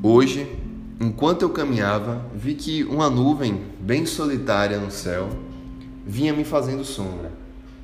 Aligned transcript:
Hoje, 0.00 0.46
enquanto 1.00 1.42
eu 1.42 1.50
caminhava, 1.50 2.24
vi 2.32 2.54
que 2.54 2.84
uma 2.84 3.10
nuvem 3.10 3.60
bem 3.80 4.06
solitária 4.06 4.78
no 4.78 4.92
céu 4.92 5.28
vinha 6.06 6.32
me 6.32 6.44
fazendo 6.44 6.84
sombra. 6.84 7.32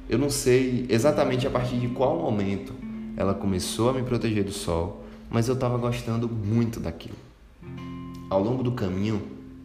Eu 0.09 0.17
não 0.17 0.31
sei 0.31 0.87
exatamente 0.89 1.45
a 1.45 1.51
partir 1.51 1.77
de 1.77 1.89
qual 1.89 2.17
momento 2.17 2.73
ela 3.17 3.35
começou 3.35 3.91
a 3.91 3.93
me 3.93 4.05
proteger 4.05 4.45
do 4.45 4.53
sol, 4.53 5.05
mas 5.29 5.49
eu 5.49 5.55
estava 5.55 5.77
gostando 5.77 6.29
muito 6.29 6.79
daquilo. 6.79 7.17
Ao 8.31 8.41
longo 8.41 8.63
do 8.63 8.71
caminho, 8.71 9.21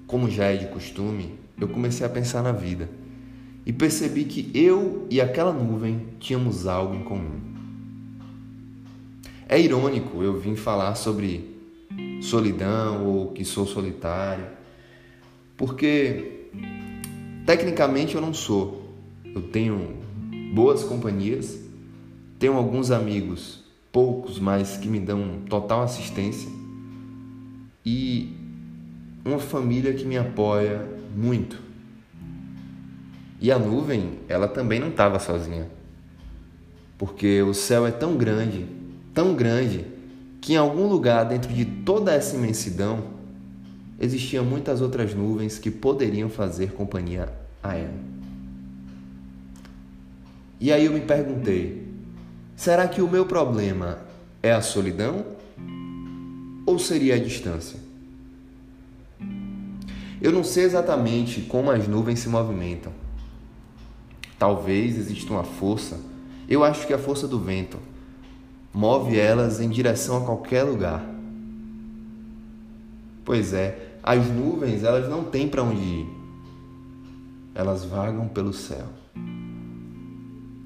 como 0.07 0.27
já 0.27 0.45
é 0.45 0.57
de 0.57 0.65
costume, 0.69 1.35
eu 1.55 1.67
comecei 1.67 2.03
a 2.03 2.09
pensar 2.09 2.41
na 2.41 2.51
vida 2.51 2.89
e 3.63 3.71
percebi 3.71 4.23
que 4.23 4.49
eu 4.55 5.05
e 5.07 5.21
aquela 5.21 5.53
nuvem 5.53 6.07
tínhamos 6.19 6.65
algo 6.65 6.95
em 6.95 7.03
comum. 7.03 7.39
É 9.47 9.59
irônico 9.59 10.23
eu 10.23 10.39
vim 10.39 10.55
falar 10.55 10.95
sobre 10.95 11.58
solidão 12.29 13.05
ou 13.05 13.31
que 13.31 13.43
sou 13.43 13.65
solitário, 13.65 14.45
porque 15.57 16.47
tecnicamente 17.45 18.15
eu 18.15 18.21
não 18.21 18.33
sou. 18.33 18.93
Eu 19.25 19.41
tenho 19.41 19.97
boas 20.53 20.83
companhias, 20.83 21.59
tenho 22.37 22.53
alguns 22.53 22.91
amigos, 22.91 23.63
poucos, 23.91 24.39
mas 24.39 24.77
que 24.77 24.87
me 24.87 24.99
dão 24.99 25.41
total 25.49 25.81
assistência 25.81 26.49
e 27.85 28.35
uma 29.25 29.39
família 29.39 29.93
que 29.93 30.05
me 30.05 30.17
apoia 30.17 30.85
muito. 31.15 31.59
E 33.41 33.51
a 33.51 33.57
nuvem, 33.57 34.19
ela 34.27 34.47
também 34.47 34.79
não 34.79 34.89
estava 34.89 35.17
sozinha. 35.17 35.67
Porque 36.97 37.41
o 37.41 37.53
céu 37.53 37.87
é 37.87 37.91
tão 37.91 38.17
grande, 38.17 38.65
tão 39.13 39.33
grande, 39.33 39.85
que 40.41 40.53
em 40.53 40.57
algum 40.57 40.87
lugar 40.87 41.25
dentro 41.25 41.53
de 41.53 41.65
toda 41.65 42.13
essa 42.13 42.35
imensidão 42.35 43.03
existiam 43.99 44.45
muitas 44.45 44.81
outras 44.81 45.13
nuvens 45.13 45.59
que 45.59 45.69
poderiam 45.69 46.29
fazer 46.29 46.71
companhia 46.73 47.31
a 47.61 47.75
ela. 47.75 47.93
E 50.59 50.71
aí 50.71 50.85
eu 50.85 50.93
me 50.93 51.01
perguntei: 51.01 51.87
será 52.55 52.87
que 52.87 53.01
o 53.01 53.09
meu 53.09 53.25
problema 53.25 53.99
é 54.41 54.51
a 54.51 54.61
solidão 54.61 55.25
ou 56.65 56.79
seria 56.79 57.15
a 57.15 57.19
distância? 57.19 57.79
Eu 60.21 60.33
não 60.33 60.43
sei 60.43 60.65
exatamente 60.65 61.41
como 61.41 61.71
as 61.71 61.87
nuvens 61.87 62.19
se 62.19 62.27
movimentam. 62.27 62.91
Talvez 64.37 64.97
exista 64.97 65.31
uma 65.31 65.43
força. 65.43 65.99
Eu 66.47 66.63
acho 66.63 66.85
que 66.85 66.91
é 66.91 66.95
a 66.95 66.99
força 66.99 67.27
do 67.27 67.39
vento 67.39 67.77
move 68.73 69.17
elas 69.17 69.59
em 69.59 69.69
direção 69.69 70.17
a 70.17 70.25
qualquer 70.25 70.63
lugar. 70.63 71.03
Pois 73.25 73.53
é, 73.53 73.97
as 74.03 74.27
nuvens 74.27 74.83
elas 74.83 75.09
não 75.09 75.23
têm 75.23 75.47
para 75.47 75.63
onde 75.63 75.81
ir. 75.81 76.07
Elas 77.53 77.83
vagam 77.83 78.27
pelo 78.27 78.53
céu. 78.53 78.87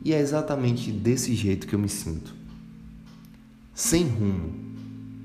E 0.03 0.13
é 0.13 0.19
exatamente 0.19 0.91
desse 0.91 1.33
jeito 1.33 1.65
que 1.65 1.75
eu 1.75 1.79
me 1.79 1.89
sinto. 1.89 2.33
Sem 3.73 4.07
rumo 4.07 4.53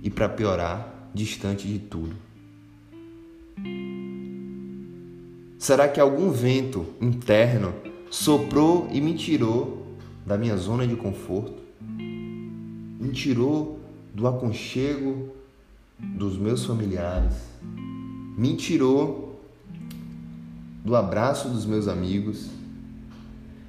e 0.03 0.11
para 0.11 0.29
piorar, 0.29 1.11
distante 1.13 1.67
de 1.67 1.79
tudo. 1.79 2.15
Será 5.59 5.89
que 5.89 5.99
algum 5.99 6.31
vento 6.31 6.87
interno 7.01 7.75
soprou 8.11 8.89
e 8.93 9.01
me 9.01 9.15
tirou 9.15 9.97
da 10.25 10.39
minha 10.39 10.57
zona 10.57 10.87
de 10.87 10.95
conforto? 10.95 11.58
Me 12.99 13.13
tirou 13.13 13.81
do 14.13 14.27
aconchego 14.27 15.33
dos 15.99 16.37
meus 16.37 16.65
familiares, 16.65 17.35
me 18.37 18.57
tirou 18.57 19.41
do 20.85 20.97
abraço 20.97 21.49
dos 21.49 21.65
meus 21.65 21.87
amigos 21.87 22.49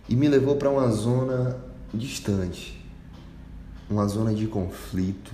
e 0.07 0.15
me 0.15 0.27
levou 0.27 0.55
para 0.55 0.69
uma 0.69 0.89
zona 0.89 1.63
distante, 1.93 2.83
uma 3.89 4.07
zona 4.07 4.33
de 4.33 4.47
conflito, 4.47 5.31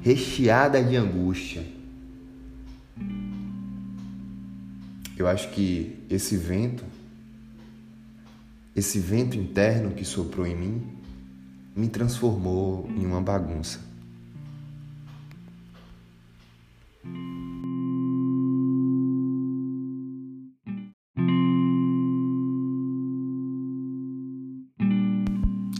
recheada 0.00 0.82
de 0.82 0.94
angústia. 0.94 1.66
Eu 5.16 5.26
acho 5.26 5.50
que 5.50 5.98
esse 6.08 6.36
vento, 6.36 6.84
esse 8.76 9.00
vento 9.00 9.36
interno 9.36 9.92
que 9.92 10.04
soprou 10.04 10.46
em 10.46 10.56
mim, 10.56 10.97
me 11.78 11.88
transformou 11.88 12.90
em 12.96 13.06
uma 13.06 13.20
bagunça. 13.20 13.78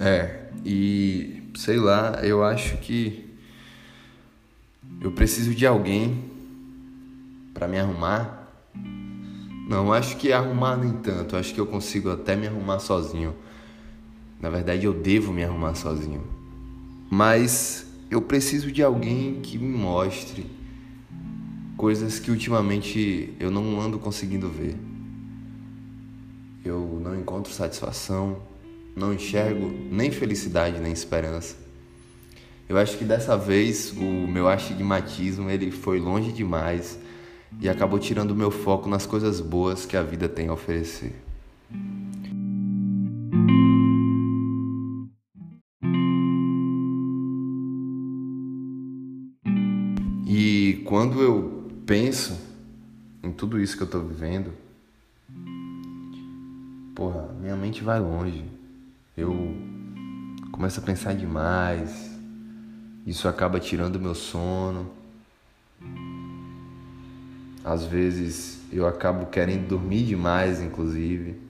É, 0.01 0.51
e 0.65 1.43
sei 1.57 1.79
lá, 1.79 2.21
eu 2.23 2.45
acho 2.45 2.77
que 2.77 3.29
eu 5.01 5.11
preciso 5.11 5.53
de 5.53 5.67
alguém 5.67 6.31
para 7.53 7.67
me 7.67 7.77
arrumar. 7.77 8.49
Não, 9.69 9.93
acho 9.93 10.17
que 10.17 10.33
arrumar 10.33 10.77
nem 10.77 10.93
tanto, 10.93 11.37
acho 11.37 11.53
que 11.53 11.61
eu 11.61 11.67
consigo 11.67 12.09
até 12.09 12.37
me 12.37 12.47
arrumar 12.47 12.79
sozinho. 12.79 13.35
Na 14.41 14.49
verdade, 14.49 14.87
eu 14.87 14.93
devo 14.93 15.33
me 15.33 15.43
arrumar 15.43 15.75
sozinho. 15.75 16.23
Mas 17.11 17.87
eu 18.11 18.23
preciso 18.23 18.71
de 18.71 18.83
alguém 18.83 19.41
que 19.43 19.59
me 19.59 19.77
mostre 19.77 20.47
coisas 21.77 22.19
que 22.19 22.31
ultimamente 22.31 23.35
eu 23.39 23.51
não 23.51 23.81
ando 23.81 23.99
conseguindo 23.99 24.49
ver. 24.49 24.77
Eu 26.65 27.01
não 27.03 27.19
encontro 27.19 27.53
satisfação, 27.53 28.43
não 28.97 29.15
enxergo 29.15 29.73
nem 29.91 30.11
felicidade 30.11 30.81
nem 30.81 30.93
esperança. 30.93 31.57
Eu 32.69 32.77
acho 32.77 32.99
que 32.99 33.05
dessa 33.05 33.37
vez 33.37 33.93
o 33.93 34.27
meu 34.27 34.49
astigmatismo 34.49 35.49
ele 35.49 35.71
foi 35.71 35.99
longe 35.99 36.33
demais 36.33 36.99
e 37.61 37.69
acabou 37.69 37.99
tirando 37.99 38.33
o 38.33 38.37
meu 38.37 38.51
foco 38.51 38.89
nas 38.89 39.07
coisas 39.07 39.41
boas 39.41 39.87
que 39.87 39.97
a 39.97 40.03
vida 40.03 40.29
tem 40.29 40.49
a 40.49 40.53
oferecer. 40.53 41.15
E 50.31 50.83
quando 50.85 51.23
eu 51.23 51.71
penso 51.87 52.39
em 53.23 53.33
tudo 53.33 53.59
isso 53.59 53.79
que 53.79 53.83
eu 53.83 53.87
estou 53.87 54.03
vivendo, 54.03 54.53
porra, 56.95 57.35
minha 57.41 57.57
mente 57.57 57.83
vai 57.83 57.99
longe. 57.99 58.45
Eu 59.17 59.57
começo 60.53 60.81
a 60.81 60.83
pensar 60.83 61.15
demais. 61.15 62.15
Isso 63.07 63.27
acaba 63.27 63.59
tirando 63.59 63.99
meu 63.99 64.15
sono. 64.15 64.91
Às 67.65 67.87
vezes 67.87 68.61
eu 68.71 68.87
acabo 68.87 69.25
querendo 69.31 69.67
dormir 69.67 70.05
demais, 70.05 70.61
inclusive. 70.61 71.41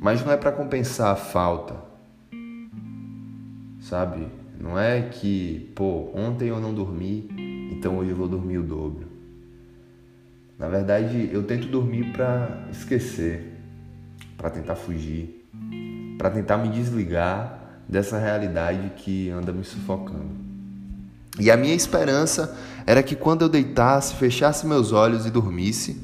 Mas 0.00 0.24
não 0.24 0.32
é 0.32 0.38
para 0.38 0.52
compensar 0.52 1.12
a 1.12 1.16
falta. 1.16 1.76
Sabe? 3.78 4.26
Não 4.58 4.78
é 4.78 5.02
que, 5.02 5.70
pô, 5.74 6.10
ontem 6.14 6.48
eu 6.48 6.58
não 6.58 6.72
dormi 6.72 7.43
então 7.74 7.98
hoje 7.98 8.10
eu 8.10 8.16
vou 8.16 8.28
dormir 8.28 8.58
o 8.58 8.62
dobro. 8.62 9.06
Na 10.58 10.68
verdade, 10.68 11.28
eu 11.32 11.42
tento 11.42 11.66
dormir 11.66 12.12
para 12.12 12.68
esquecer, 12.70 13.58
para 14.36 14.48
tentar 14.48 14.76
fugir, 14.76 15.44
para 16.16 16.30
tentar 16.30 16.56
me 16.58 16.68
desligar 16.68 17.82
dessa 17.88 18.18
realidade 18.18 18.92
que 18.96 19.28
anda 19.30 19.52
me 19.52 19.64
sufocando. 19.64 20.44
E 21.38 21.50
a 21.50 21.56
minha 21.56 21.74
esperança 21.74 22.56
era 22.86 23.02
que 23.02 23.16
quando 23.16 23.42
eu 23.42 23.48
deitasse, 23.48 24.14
fechasse 24.14 24.66
meus 24.66 24.92
olhos 24.92 25.26
e 25.26 25.30
dormisse, 25.30 26.00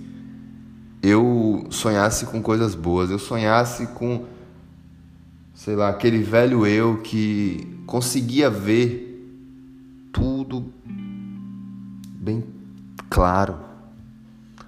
eu 1.00 1.66
sonhasse 1.70 2.26
com 2.26 2.42
coisas 2.42 2.74
boas, 2.74 3.10
eu 3.10 3.18
sonhasse 3.18 3.86
com, 3.86 4.24
sei 5.54 5.76
lá, 5.76 5.88
aquele 5.88 6.18
velho 6.18 6.66
eu 6.66 6.98
que 6.98 7.80
conseguia 7.86 8.50
ver 8.50 9.06
tudo 10.12 10.72
bem 12.20 12.44
claro. 13.08 13.58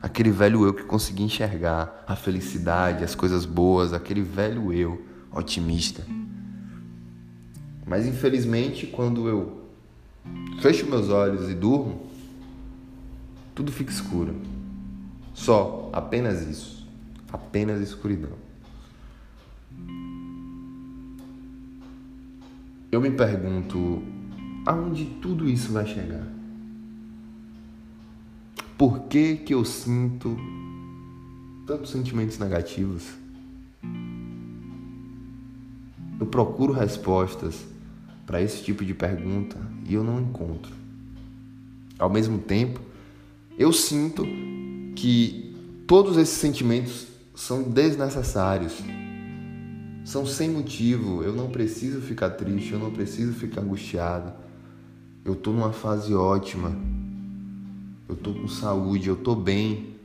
Aquele 0.00 0.30
velho 0.30 0.64
eu 0.64 0.72
que 0.72 0.82
conseguia 0.82 1.26
enxergar 1.26 2.04
a 2.08 2.16
felicidade, 2.16 3.04
as 3.04 3.14
coisas 3.14 3.44
boas, 3.44 3.92
aquele 3.92 4.22
velho 4.22 4.72
eu 4.72 5.04
otimista. 5.30 6.04
Mas 7.86 8.06
infelizmente, 8.06 8.86
quando 8.86 9.28
eu 9.28 9.62
fecho 10.60 10.86
meus 10.86 11.10
olhos 11.10 11.50
e 11.50 11.54
durmo, 11.54 12.06
tudo 13.54 13.70
fica 13.70 13.92
escuro. 13.92 14.34
Só, 15.34 15.90
apenas 15.92 16.42
isso. 16.42 16.88
Apenas 17.30 17.80
escuridão. 17.80 18.32
Eu 22.90 23.00
me 23.00 23.10
pergunto 23.10 24.02
aonde 24.66 25.04
tudo 25.20 25.48
isso 25.48 25.72
vai 25.72 25.86
chegar. 25.86 26.41
Por 28.82 29.02
que, 29.02 29.36
que 29.36 29.54
eu 29.54 29.64
sinto 29.64 30.36
tantos 31.64 31.92
sentimentos 31.92 32.36
negativos. 32.36 33.04
Eu 36.18 36.26
procuro 36.26 36.72
respostas 36.72 37.64
para 38.26 38.42
esse 38.42 38.64
tipo 38.64 38.84
de 38.84 38.92
pergunta 38.92 39.56
e 39.88 39.94
eu 39.94 40.02
não 40.02 40.20
encontro. 40.20 40.72
Ao 41.96 42.10
mesmo 42.10 42.38
tempo, 42.38 42.80
eu 43.56 43.72
sinto 43.72 44.26
que 44.96 45.54
todos 45.86 46.16
esses 46.16 46.38
sentimentos 46.38 47.06
são 47.36 47.62
desnecessários. 47.62 48.82
São 50.04 50.26
sem 50.26 50.50
motivo. 50.50 51.22
Eu 51.22 51.32
não 51.32 51.50
preciso 51.50 52.00
ficar 52.00 52.30
triste, 52.30 52.72
eu 52.72 52.80
não 52.80 52.90
preciso 52.90 53.32
ficar 53.32 53.60
angustiado. 53.60 54.32
Eu 55.24 55.36
tô 55.36 55.52
numa 55.52 55.72
fase 55.72 56.12
ótima. 56.12 56.76
Eu 58.12 58.16
tô 58.16 58.34
com 58.34 58.46
saúde, 58.46 59.08
eu 59.08 59.16
tô 59.16 59.34
bem. 59.34 59.96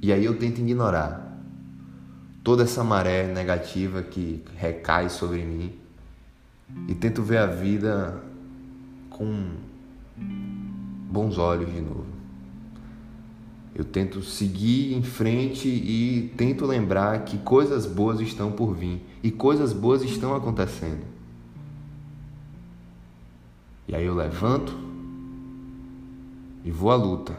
E 0.00 0.12
aí 0.12 0.24
eu 0.24 0.38
tento 0.38 0.60
ignorar 0.60 1.42
toda 2.44 2.62
essa 2.62 2.84
maré 2.84 3.26
negativa 3.26 4.00
que 4.00 4.44
recai 4.54 5.10
sobre 5.10 5.42
mim 5.42 5.72
e 6.86 6.94
tento 6.94 7.20
ver 7.20 7.38
a 7.38 7.46
vida 7.46 8.22
com 9.10 9.54
bons 11.10 11.36
olhos 11.36 11.74
de 11.74 11.80
novo. 11.80 12.06
Eu 13.74 13.84
tento 13.84 14.22
seguir 14.22 14.94
em 14.94 15.02
frente 15.02 15.66
e 15.66 16.32
tento 16.36 16.64
lembrar 16.64 17.24
que 17.24 17.38
coisas 17.38 17.86
boas 17.86 18.20
estão 18.20 18.52
por 18.52 18.72
vir 18.72 19.04
e 19.20 19.32
coisas 19.32 19.72
boas 19.72 20.04
estão 20.04 20.32
acontecendo. 20.32 21.13
E 23.86 23.94
aí 23.94 24.06
eu 24.06 24.14
levanto 24.14 24.72
e 26.64 26.70
vou 26.70 26.90
à 26.90 26.96
luta. 26.96 27.36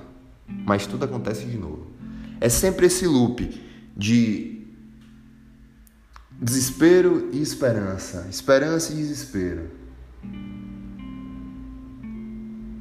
Mas 0.47 0.86
tudo 0.86 1.06
acontece 1.06 1.45
de 1.45 1.57
novo. 1.57 1.88
É 2.39 2.50
sempre 2.50 2.86
esse 2.86 3.07
loop 3.07 3.62
de 3.95 4.68
desespero 6.39 7.30
e 7.31 7.42
esperança, 7.42 8.27
esperança 8.30 8.94
e 8.94 8.97
desespero. 8.97 9.69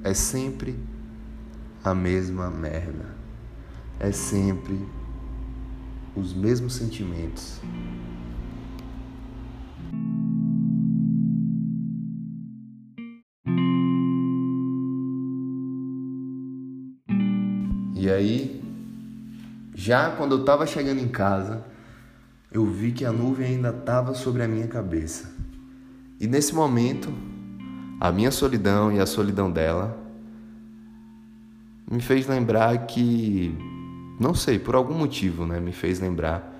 É 0.03 0.13
sempre 0.13 0.79
a 1.83 1.95
mesma 1.95 2.51
merda. 2.51 3.15
É 3.99 4.13
sempre 4.13 4.79
os 6.15 6.35
mesmos 6.35 6.75
sentimentos. 6.75 7.61
E 17.95 18.11
aí, 18.11 18.61
já 19.75 20.11
quando 20.11 20.35
eu 20.35 20.41
estava 20.41 20.67
chegando 20.67 21.01
em 21.01 21.09
casa, 21.09 21.65
eu 22.51 22.67
vi 22.67 22.93
que 22.93 23.05
a 23.05 23.13
nuvem 23.13 23.47
ainda 23.47 23.71
estava 23.71 24.15
sobre 24.15 24.43
a 24.43 24.49
minha 24.49 24.67
cabeça. 24.67 25.33
E 26.21 26.27
nesse 26.27 26.55
momento, 26.55 27.13
a 28.01 28.13
minha 28.13 28.31
solidão 28.31 28.93
e 28.93 29.01
a 29.01 29.07
solidão 29.07 29.51
dela 29.51 29.99
me 31.91 32.01
fez 32.01 32.27
lembrar 32.27 32.87
que, 32.87 33.57
não 34.21 34.35
sei, 34.35 34.59
por 34.59 34.75
algum 34.75 34.95
motivo, 34.95 35.47
né, 35.47 35.61
me 35.61 35.73
fez 35.73 36.01
lembrar 36.01 36.53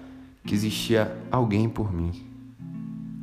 que 0.45 0.55
existia 0.55 1.17
alguém 1.31 1.69
por 1.69 1.93
mim. 1.93 2.13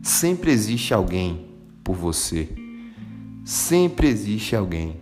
Sempre 0.02 0.52
existe 0.52 0.94
alguém 0.94 1.48
por 1.84 1.96
você. 1.96 2.50
Sempre 3.44 4.08
existe 4.08 4.56
alguém. 4.56 5.01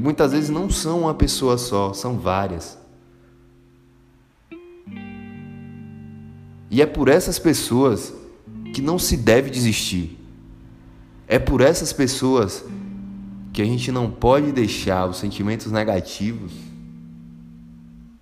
E 0.00 0.02
muitas 0.02 0.32
vezes 0.32 0.48
não 0.48 0.70
são 0.70 1.00
uma 1.02 1.12
pessoa 1.12 1.58
só, 1.58 1.92
são 1.92 2.18
várias. 2.18 2.78
E 6.70 6.80
é 6.80 6.86
por 6.86 7.06
essas 7.06 7.38
pessoas 7.38 8.10
que 8.72 8.80
não 8.80 8.98
se 8.98 9.14
deve 9.14 9.50
desistir. 9.50 10.18
É 11.28 11.38
por 11.38 11.60
essas 11.60 11.92
pessoas 11.92 12.64
que 13.52 13.60
a 13.60 13.64
gente 13.66 13.92
não 13.92 14.10
pode 14.10 14.52
deixar 14.52 15.06
os 15.06 15.18
sentimentos 15.18 15.70
negativos 15.70 16.54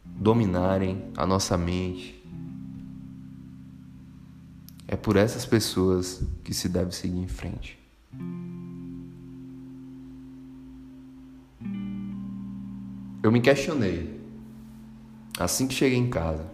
dominarem 0.05 1.05
a 1.17 1.25
nossa 1.25 1.57
mente. 1.57 2.21
É 4.89 4.97
por 4.97 5.15
essas 5.15 5.47
pessoas 5.47 6.25
que 6.43 6.53
se 6.53 6.69
deve 6.69 6.91
seguir 6.93 7.21
em 7.21 7.29
frente. 7.29 7.78
Eu 13.23 13.33
me 13.33 13.41
questionei 13.41 14.19
assim 15.39 15.67
que 15.67 15.75
cheguei 15.75 15.99
em 15.99 16.11
casa. 16.11 16.47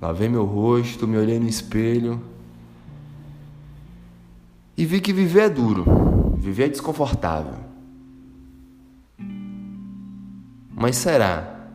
Lavei 0.00 0.28
meu 0.28 0.44
rosto, 0.44 1.06
me 1.06 1.16
olhei 1.16 1.38
no 1.38 1.48
espelho 1.48 2.22
e 4.76 4.84
vi 4.84 5.00
que 5.00 5.12
viver 5.12 5.40
é 5.40 5.48
duro, 5.48 6.34
viver 6.36 6.64
é 6.64 6.68
desconfortável. 6.68 7.58
Mas 10.78 10.96
será 10.96 11.70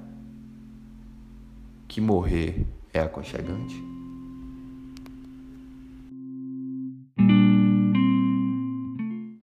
que 1.88 2.00
morrer 2.00 2.68
é 2.94 3.00
aconchegante? 3.00 4.01